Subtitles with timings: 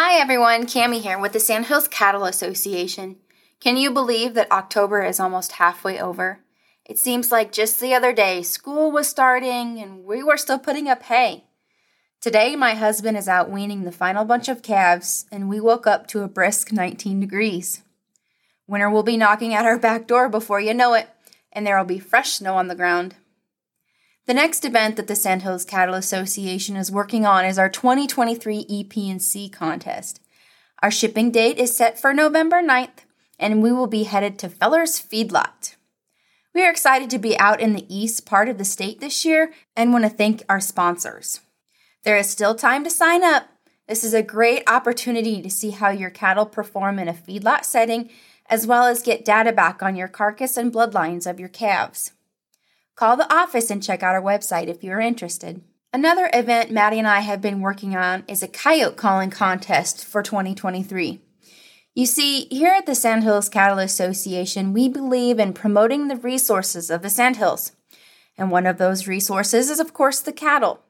[0.00, 3.16] Hi everyone, Cami here with the Sandhills Cattle Association.
[3.58, 6.38] Can you believe that October is almost halfway over?
[6.84, 10.88] It seems like just the other day school was starting and we were still putting
[10.88, 11.46] up hay.
[12.20, 16.06] Today my husband is out weaning the final bunch of calves and we woke up
[16.06, 17.82] to a brisk 19 degrees.
[18.68, 21.08] Winter will be knocking at our back door before you know it,
[21.52, 23.16] and there will be fresh snow on the ground.
[24.28, 29.48] The next event that the Sandhills Cattle Association is working on is our 2023 EP&C
[29.48, 30.20] contest.
[30.82, 33.06] Our shipping date is set for November 9th,
[33.38, 35.76] and we will be headed to Feller's Feedlot.
[36.54, 39.54] We are excited to be out in the east part of the state this year
[39.74, 41.40] and want to thank our sponsors.
[42.04, 43.48] There is still time to sign up.
[43.86, 48.10] This is a great opportunity to see how your cattle perform in a feedlot setting,
[48.44, 52.12] as well as get data back on your carcass and bloodlines of your calves.
[52.98, 55.62] Call the office and check out our website if you are interested.
[55.92, 60.20] Another event Maddie and I have been working on is a coyote calling contest for
[60.20, 61.20] 2023.
[61.94, 67.02] You see, here at the Sandhills Cattle Association, we believe in promoting the resources of
[67.02, 67.70] the Sandhills.
[68.36, 70.80] And one of those resources is, of course, the cattle.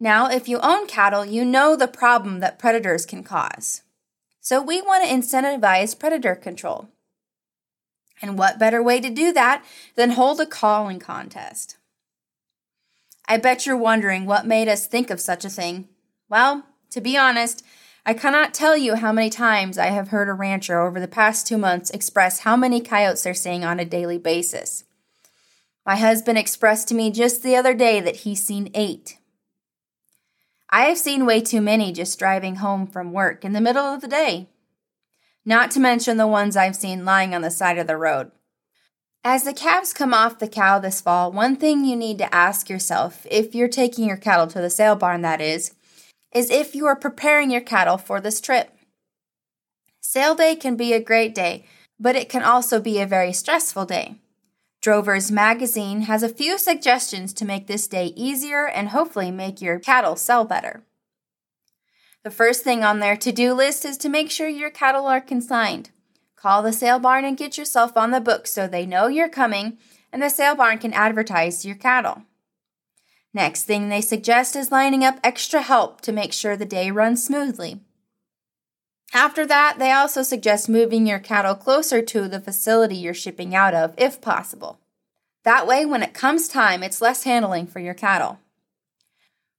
[0.00, 3.82] Now, if you own cattle, you know the problem that predators can cause.
[4.40, 6.88] So we want to incentivize predator control.
[8.20, 11.76] And what better way to do that than hold a calling contest?
[13.26, 15.88] I bet you're wondering what made us think of such a thing.
[16.28, 17.64] Well, to be honest,
[18.06, 21.46] I cannot tell you how many times I have heard a rancher over the past
[21.46, 24.84] two months express how many coyotes they're seeing on a daily basis.
[25.84, 29.18] My husband expressed to me just the other day that he's seen eight.
[30.70, 34.00] I have seen way too many just driving home from work in the middle of
[34.00, 34.48] the day
[35.48, 38.30] not to mention the ones I've seen lying on the side of the road.
[39.24, 42.68] As the calves come off the cow this fall, one thing you need to ask
[42.68, 45.74] yourself, if you're taking your cattle to the sale barn, that is,
[46.34, 48.76] is if you are preparing your cattle for this trip.
[50.02, 51.64] Sale day can be a great day,
[51.98, 54.16] but it can also be a very stressful day.
[54.82, 59.78] Drovers Magazine has a few suggestions to make this day easier and hopefully make your
[59.78, 60.82] cattle sell better.
[62.24, 65.20] The first thing on their to do list is to make sure your cattle are
[65.20, 65.90] consigned.
[66.36, 69.78] Call the sale barn and get yourself on the book so they know you're coming
[70.12, 72.22] and the sale barn can advertise your cattle.
[73.34, 77.24] Next thing they suggest is lining up extra help to make sure the day runs
[77.24, 77.80] smoothly.
[79.12, 83.74] After that, they also suggest moving your cattle closer to the facility you're shipping out
[83.74, 84.80] of if possible.
[85.44, 88.38] That way, when it comes time, it's less handling for your cattle.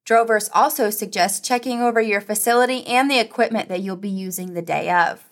[0.10, 4.62] Drovers also suggest checking over your facility and the equipment that you'll be using the
[4.64, 5.24] day of.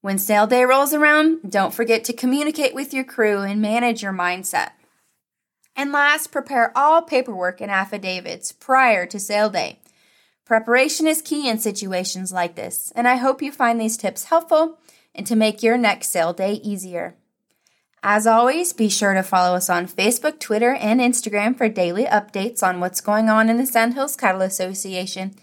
[0.00, 4.14] When sale day rolls around, don't forget to communicate with your crew and manage your
[4.14, 4.70] mindset.
[5.76, 9.80] And last, prepare all paperwork and affidavits prior to sale day.
[10.46, 14.78] Preparation is key in situations like this, and I hope you find these tips helpful
[15.14, 17.14] and to make your next sale day easier.
[18.02, 22.62] As always, be sure to follow us on Facebook, Twitter, and Instagram for daily updates
[22.62, 25.34] on what's going on in the Sandhills Cattle Association.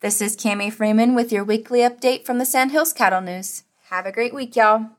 [0.00, 3.64] This is Cami Freeman with your weekly update from the Sandhills Cattle News.
[3.90, 4.90] Have a great week, y'all.